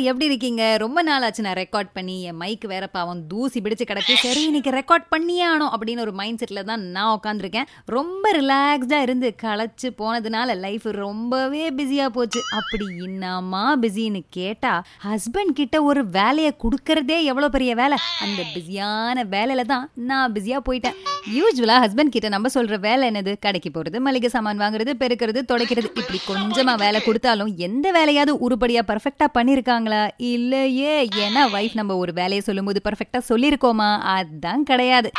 [0.00, 0.62] எல்லாரும் எப்படி இருக்கீங்க?
[0.82, 4.14] ரொம்ப நாள் ஆச்சு நான் ரெக்கார்ட் பண்ணி என் மைக் வேற பாவம் தூசி பிடிச்சு கிடக்கு.
[4.24, 9.28] சரி இன்னைக்கு ரெக்கார்ட் பண்ணியே ஆனோம் அப்படின்னு ஒரு மைண்ட் செட்டில் தான் நான் உட்காந்துருக்கேன் ரொம்ப ரிலாக்ஸ்டாக இருந்து
[9.42, 12.42] களைச்சு போனதுனால லைஃப் ரொம்பவே பிஸியாக போச்சு.
[12.58, 14.72] அப்படி என்னமா பிஸின்னு கேட்டா
[15.08, 17.98] ஹஸ்பண்ட் கிட்ட ஒரு வேலையை கொடுக்கறதே எவ்வளோ பெரிய வேலை?
[18.26, 20.98] அந்த பிஸியான வேலையில தான் நான் பிஸியாக போயிட்டேன்.
[21.38, 23.34] யூஸ்வலா ஹஸ்பண்ட் கிட்ட நம்ம சொல்ற வேலை என்னது?
[23.46, 25.88] கடைக்கு போறது மளிகை சாமான் வாங்குறது பெருக்கிறது தொடைக்கிறது.
[26.02, 29.26] இப்படி கொஞ்சமா வேலை கொடுத்தாலும் எந்த வேலையாவது உருப்படியா பர்ஃபெக்டா
[29.90, 30.94] பண்ணிருக்காங்களா இல்லையே.
[31.24, 33.90] ஏன்னா வைஃப் நம்ம ஒரு வேலையை சொல்லும்போது பர்ஃபெக்டா சொல்லியிருக்கோமா?
[34.16, 35.10] அதான் கிடையாது.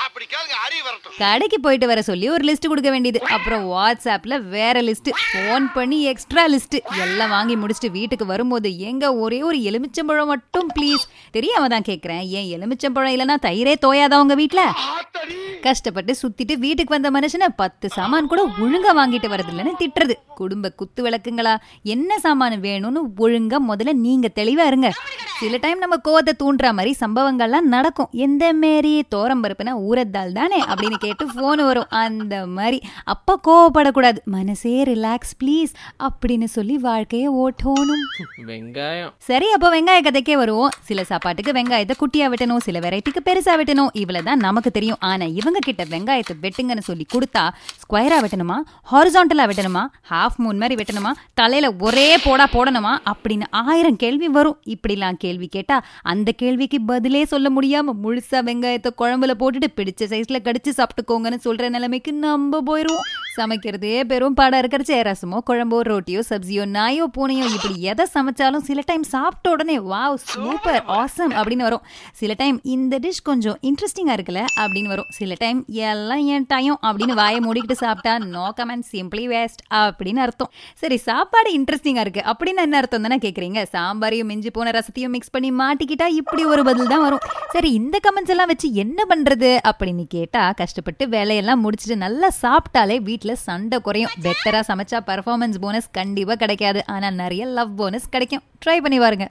[1.17, 3.21] கடைக்கு போயிட்டு வர சொல்லி ஒரு லிஸ்ட் கொடுக்க வேண்டியது.
[3.35, 9.43] அப்புறம் வாட்ஸ்அப்ல வேற லிஸ்ட் ஃபோன் பண்ணி எக்ஸ்ட்ரா லிஸ்ட் எல்லாம் வாங்கி முடிச்சுட்டு வீட்டுக்கு வரும்போது எங்க ஒரே
[9.43, 12.23] ஒரு எலுமிச்சம்பழம் மட்டும் ப்ளீஸ் தெரியாம தான் கேக்குறேன்.
[12.37, 15.35] ஏன் எலுமிச்சம்பழம் இல்லைன்னா தயிரே தோயாதா உங்க ஆத்தடி.
[15.61, 20.15] கஷ்டப்பட்டு சுத்திட்டு வீட்டுக்கு வந்த மனுஷனை பத்து சாமான் கூட ஒழுங்கா வாங்கிட்டு வரதில்லைன்னு திட்டுறது.
[20.35, 21.53] குடும்ப குத்து விளக்குங்களா?
[21.83, 24.91] என்ன சாமான் வேணும்னு ஒழுங்கா முதல்ல நீங்க தெளிவா இருங்க.
[25.39, 28.07] சில டைம் நம்ம கோவத்தை தூண்டுற மாதிரி சம்பவங்கள்லாம் நடக்கும்.
[28.11, 31.85] எந்த மாரி தோரம் பருப்புனா ஊரத்தால் தானே அப்படின்னு கேட்டு ஃபோன் வரும்.
[31.89, 32.81] அந்த மாதிரி.
[33.03, 34.17] அப்ப கோவப்படக்கூடாது.
[34.25, 38.05] மனசே ரிலாக்ஸ் ப்ளீஸ் அப்படின்னு சொல்லி வாழ்க்கையை ஓட்டணும்.
[38.45, 39.11] வெங்காயம்.
[39.17, 40.69] சரி அப்போ வெங்காய கதைக்கே வருவோம்.
[40.81, 43.87] சில சாப்பாட்டுக்கு வெங்காயத்தை குட்டியா வெட்டணும் சில வெரைட்டிக்கு பெருசா வெட்டணும்.
[43.93, 44.97] இவ்வளவு தான் நமக்கு தெரியும்.
[44.99, 47.49] ஆனா இவங்க கிட்ட வெங்காயத்தை வெட்டுங்கன்னு சொல்லி கொடுத்தா
[47.81, 48.55] ஸ்கொயரா வெட்டணுமா?
[48.91, 49.87] ஹாரிசான்டலா வெட்டணுமா?
[50.09, 51.11] ஹாஃப் மூன் மாதிரி வெட்டணுமா?
[51.33, 53.13] தலையில ஒரே போடா போடணுமா?
[53.13, 54.50] அப்படின்னு ஆயிரம் கேள்வி வரும்.
[54.65, 60.71] இப்படிலாம் கேள்வி கேட்டா அந்த கேள்விக்கு பதிலே சொல்ல முடியாம முழுசா வெங்காயத்தை குழம்புல போட்டுட்டு பிடிச்ச சைஸ்ல கடிச்சு
[60.77, 63.07] சாப்பிட்டுக்கோங்கன்னு சொல்ற நிலைமைக்கு நம்ம போயிடுவோம்
[63.37, 64.95] சமைக்கிறதே பெரும் பாடா இருக்கிறச்சே.
[65.07, 70.83] ரசமோ குழம்போ ரோட்டியோ சப்ஜியோ நாயோ பூனையோ இப்படி எதை சமைச்சாலும் சில டைம் சாப்பிட்ட உடனே வாவ் சூப்பர்
[70.85, 71.83] ஆசம் அப்படின்னு வரும்.
[72.13, 75.09] சில டைம் இந்த டிஷ் கொஞ்சம் இன்ட்ரெஸ்டிங்கா இருக்குல்ல அப்படின்னு வரும்.
[75.09, 80.51] சில டைம் எல்லாம் என் டயம் அப்படின்னு வாயை மூடிக்கிட்டு சாப்பிட்டா நோ கமெண்ட் சிம்பிளி வேஸ்ட் அப்படின்னு அர்த்தம்.
[80.75, 82.23] சரி சாப்பாடு இன்ட்ரெஸ்டிங்கா இருக்கு.
[82.31, 83.65] அப்படின்னு என்ன அர்த்தம் தானே கேக்குறீங்க?
[83.73, 87.25] சாம்பாரையும் மிஞ்சி போன ரசத்தையும் மிக்ஸ் பண்ணி மாட்டிக்கிட்டா இப்படி ஒரு பதில் தான் வரும்.
[87.55, 93.41] சரி இந்த கமெண்ட்ஸ் எல்லாம் வச்சு என்ன பண்றது அப்படின்னு கேட்டா கஷ்டப்பட்டு வேலையெல்லாம் முடிச்சுட்டு நல்லா சாப்பிட்டாலே வீட்டில்
[93.47, 94.15] சண்டை குறையும்.
[94.25, 96.81] பெட்டரா சமைச்சா பர்ஃபார்மன்ஸ் போனஸ் கண்டிப்பா கிடைக்காது.
[96.95, 98.43] ஆனா நிறைய லவ் போனஸ் கிடைக்கும்.
[98.65, 99.27] ட்ரை பண்ணி பாருங்க.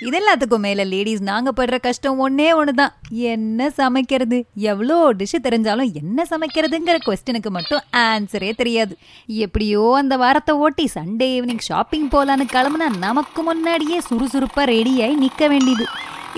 [0.00, 2.92] இது எல்லாத்துக்கும் மேல லேடிஸ் நாங்க படுற கஷ்டம் ஒன்னே ஒண்ணுதான்.
[3.10, 4.46] என்ன சமைக்கிறது?
[4.54, 8.96] எவ்வளோ டிஷ் தெரிஞ்சாலும் என்ன சமைக்கிறதுங்கிற கொஸ்டினுக்கு மட்டும் ஆன்சரே தெரியாது.
[9.26, 15.86] எப்படியோ அந்த வாரத்தை ஓட்டி சண்டே ஈவினிங் ஷாப்பிங் போலான்னு கிளம்புனா நமக்கு முன்னாடியே சுறுசுறுப்பா ரெடியாகி நிக்க வேண்டியது.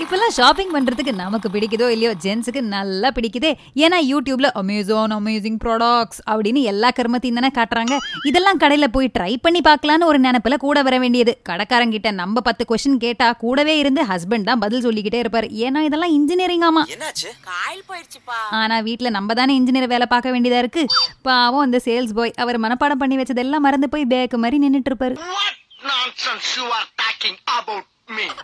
[0.01, 3.51] இப்பெல்லாம் ஷாப்பிங் பண்றதுக்கு நமக்கு பிடிக்குதோ இல்லையோ ஜென்ஸுக்கு நல்லா பிடிக்குதே.
[3.75, 7.97] ஏன்னா யூடியூப்ல அமேசான் அமேசிங் ப்ராடக்ட்ஸ் அப்படின்னு எல்லா கர்மத்தையும் தானே காட்டுறாங்க.
[8.23, 11.41] இதெல்லாம் கடையில போய் ட்ரை பண்ணி பார்க்கலான்னு ஒரு நினைப்புல கூட வர வேண்டியது.
[11.49, 15.49] கடைக்காரங்கிட்ட நம்ம பத்து கொஸ்டின் கேட்டா கூடவே இருந்து ஹஸ்பண்ட் தான் பதில் சொல்லிக்கிட்டே இருப்பாரு.
[15.65, 16.83] ஏன்னா இதெல்லாம் இன்ஜினியரிங் ஆமா.
[18.61, 20.85] ஆனா வீட்ல நம்ம தானே இன்ஜினியர் வேலை பார்க்க வேண்டியதா இருக்கு.
[21.21, 25.17] பாவம் அந்த சேல்ஸ் பாய் அவர் மனப்பாடம் பண்ணி வச்சதெல்லாம் மறந்து போய் பேக்கு மாதிரி நின்னுட்டு இருப்பாரு.
[27.57, 27.92] அபௌட் மீ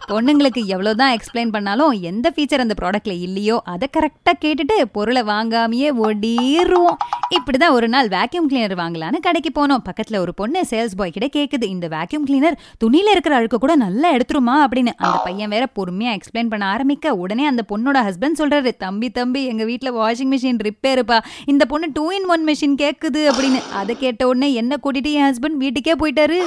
[0.08, 6.96] பொண்ணுங்களுக்கு எவ்வளவுதான் எக்ஸ்பிளைன் பண்ணாலும் எந்த ஃபீச்சர் அந்த ப்ராடக்ட்ல இல்லையோ அதை கரெக்டா கேட்டுட்டு பொருளை வாங்காமையே ஒடிருவோம்
[7.36, 9.84] இப்படிதான் ஒரு நாள் வேக்யூம் கிளீனர் வாங்கலான்னு கடைக்கு போனோம்.
[9.90, 14.14] பக்கத்துல ஒரு பொண்ணு சேல்ஸ் பாய் கிட்ட கேக்குது இந்த வேக்யூம் கிளீனர் துணியில இருக்கிற அழுக்க கூட நல்லா
[14.14, 14.56] எடுத்துருமா?
[14.56, 14.94] அப்படின்னு.
[14.98, 19.64] அந்த பையன் வேற பொறுமையா எக்ஸ்பிளைன் பண்ண ஆரம்பிக்க உடனே அந்த பொண்ணோட ஹஸ்பண்ட் சொல்றாரு தம்பி தம்பி எங்க
[19.64, 23.72] வீட்டுல வாஷிங் மிஷின் ரிப்பேருப்பா இந்த பொண்ணு டூ இன் ஒன் மிஷின் கேக்குது அப்படின்னு.
[23.72, 26.40] அதை கேட்ட உடனே என்ன கூட்டிட்டு என் ஹஸ்பண்ட் வீட்டுக்கே போயிட்டாரு.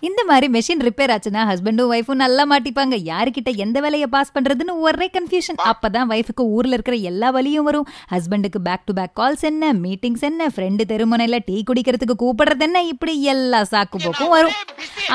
[0.00, 5.10] இந்த மாதிரி மெஷின் ரிப்பேர் ஆச்சுன்னா ஹஸ்பண்டும் ஒய்ஃபும் நல்லா மாட்டிப்பாங்க யாருக்கிட்ட எந்த வேலையை பாஸ் பண்றதுன்னு ஒரே
[5.12, 7.88] கன்ஃபியூஷன் அப்பதான் ஒய்ஃபுக்கு ஊர்ல இருக்கிற எல்லா வழியும் வரும்.
[8.10, 13.22] ஹஸ்பண்டுக்கு பேக் டு பேக் கால்ஸ் என்ன மீட்டிங்ஸ் என்ன ஃப்ரெண்டு தெருமுனையில டீ குடிக்கிறதுக்கு கூப்பிடுறது என்ன இப்படி
[13.22, 14.52] எல்லா சாக்கு போக்கும் வரும்.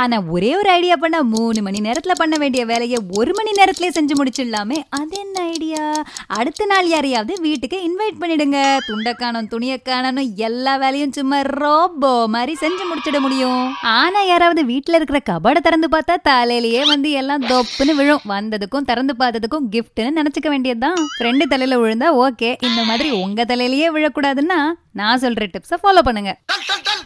[0.01, 4.15] ஆனா ஒரே ஒரு ஐடியா பண்ணா மூணு மணி நேரத்துல பண்ண வேண்டிய வேலையை ஒரு மணி நேரத்திலே செஞ்சு
[4.19, 4.77] முடிச்சிடலாமே.
[4.89, 5.83] அது என்ன ஐடியா
[6.27, 8.59] அடுத்த நாள் யாரையாவது வீட்டுக்கு இன்வைட் பண்ணிடுங்க.
[8.87, 13.73] துண்டக்கானம் துணியக்கானனும் எல்லா வேலையும் சும்மா ரோபோ மாதிரி செஞ்சு முடிச்சிட முடியும்.
[13.81, 18.23] ஆனா யாராவது வீட்டுல இருக்கிற கபடை திறந்து பார்த்தா தலையிலேயே வந்து எல்லாம் தொப்புன்னு விழும்.
[18.29, 20.99] வந்ததுக்கும் திறந்து பார்த்ததுக்கும் கிஃப்ட்னு நினைச்சுக்க வேண்டியதுதான்.
[21.17, 24.59] ஃப்ரெண்டு தலையில விழுந்தா ஓகே இந்த மாதிரி உங்க தலையிலேயே விழக்கூடாதுன்னா
[24.99, 26.31] நான் சொல்ற டிப்ஸை ஃபாலோ பண்ணுங்க.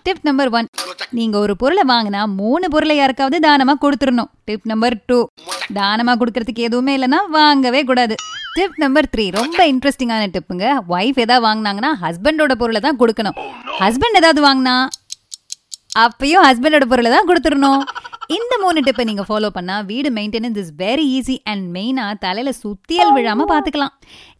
[0.05, 0.67] டிப் நம்பர் ஒன்
[1.17, 4.29] நீங்க ஒரு பொருளை வாங்கினா மூணு பொருளை யாருக்காவது தானமா கொடுத்துடணும்.
[4.47, 5.17] டிப் நம்பர் டூ
[5.79, 8.15] தானமா கொடுக்கறதுக்கு எதுவுமே இல்லைன்னா வாங்கவே கூடாது.
[8.55, 10.65] டிப் நம்பர் த்ரீ ரொம்ப இன்ட்ரெஸ்டிங்கான டிப்புங்க
[10.95, 13.37] ஒய்ஃப் ஏதாவது வாங்கினாங்கன்னா ஹஸ்பண்டோட பொருளை தான் கொடுக்கணும்.
[13.83, 14.75] ஹஸ்பண்ட் ஏதாவது வாங்கினா
[16.05, 17.83] அப்பயும் ஹஸ்பண்டோட பொருளை தான் கொடுத்துடணும்.
[18.35, 23.13] இந்த மூணு டிப்பை நீங்க ஃபாலோ பண்ணா வீடு maintenance is very easy and மெயினா தலையில சுத்தியல்
[23.15, 23.93] விழாம பாத்துக்கலாம்.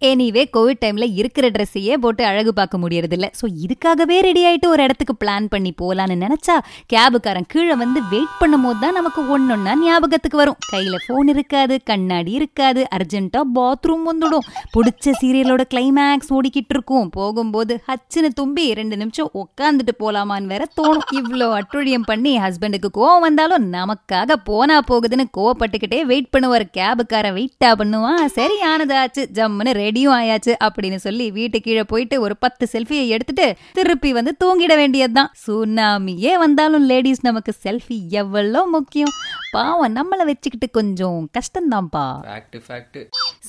[0.10, 4.84] எனிவே கோவிட் டைம்ல இருக்கிற ட்ரெஸ்ஸையே போட்டு அழகு பார்க்க முடியறது இல்ல ஸோ இதுக்காகவே ரெடி ஆயிட்டு ஒரு
[4.88, 6.58] இடத்துக்கு பிளான் பண்ணி போலான்னு நினைச்சா
[6.94, 10.60] கேபுக்காரன் கீழே வந்து வெயிட் பண்ணும் போது தான் நமக்கு ஒன்னொன்னா ஞாபகத்துக்கு வரும்.
[10.74, 14.46] கையில போன் இருக்காது கண்ணாடி இருக்காது அர்ஜென்ட்டா பாத்ரூம் வந்துடும்.
[14.78, 17.10] பிடிச்ச சீரியலோட கிளைமேக்ஸ் ஓடிக்கிட்டு இருக்கும்.
[17.18, 21.10] போகும்போது ஹச்சுன்னு தும்பி ரெண்டு நிமிஷம் உட்காந்துட்டு போலாமான்னு வேற தோணும்.
[21.22, 26.66] இவ்வளோ அட்டுழியம் பண்ணி ஹஸ்பண்டுக்கு கோவம் வந்தாலும் நமக்காக போனா போகுதுன்னு கோவப்பட்டுக்கிட்டே வெயிட் பண்ணுவார்.
[26.78, 28.24] கேபுக்காரன் வெயிட்டா பண்ணுவான்.
[28.38, 33.48] சரி ஆனதாச்சு ஜம்முன்னு ரெடியும் ஆயாச்சு அப்படின்னு சொல்லி வீட்டு கீழே போயிட்டு ஒரு பத்து செல்ஃபியை எடுத்துட்டு
[33.78, 35.32] திருப்பி வந்து தூங்கிட வேண்டியதுதான்.
[35.46, 39.14] சுனாமியே வந்தாலும் லேடிஸ் நமக்கு செல்ஃபி எவ்வளோ முக்கியம்.
[39.56, 42.06] பாவம் நம்மளை வச்சுக்கிட்டு கொஞ்சம் கஷ்டம்தான்ப்பா.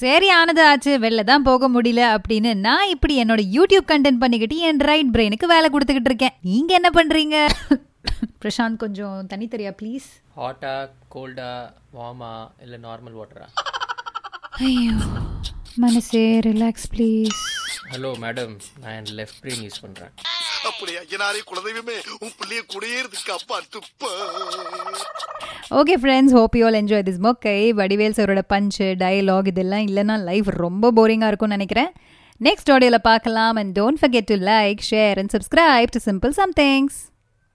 [0.03, 4.83] சரி ஆனது ஆச்சு வெளில தான் போக முடியல அப்படின்னு நான் இப்படி என்னோட யூடியூப் கண்டென்ட் பண்ணிக்கிட்டு என்
[4.91, 6.37] ரைட் பிரெயினுக்கு வேலை கொடுத்துக்கிட்டு இருக்கேன்.
[6.51, 7.37] நீங்க என்ன பண்றீங்க?
[8.43, 10.07] பிரசாந்த் கொஞ்சம் தண்ணி தெரியா ப்ளீஸ்
[10.37, 10.75] ஹாட்டா
[11.15, 11.51] கோல்டா
[11.95, 12.33] வார்மா
[12.63, 13.49] இல்லை நார்மல் வாட்டரா
[14.63, 14.97] ஐயோ
[15.77, 17.39] மனசே ரிலாக்ஸ் ப்ளீஸ்
[17.93, 20.13] ஹலோ மேடம் நான் லெஃப்ட் பிரெயின் யூஸ் பண்ணுறேன்
[20.69, 24.11] அப்படி ஐயனாரே குலதெய்வமே உன் பிள்ளைய குடியேறதுக்கு அப்பா துப்ப
[25.73, 30.49] okay friends hope you all enjoy this மொக்கை Vadivel சரோட பஞ்சு டயலாக் இதெல்லாம் இல்லைன்னா லைஃப்
[30.59, 31.91] ரொம்ப போரிங்காக இருக்கும்னு நினைக்கிறேன்.
[32.41, 36.99] நெக்ஸ்ட் ஆடியோவில் பார்க்கலாம் and don't forget to like share and subscribe to simple somethings